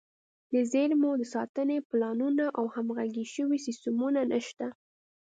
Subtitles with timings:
[0.53, 4.67] د زیرمو د ساتنې پلانونه او همغږي شوي سیستمونه نشته.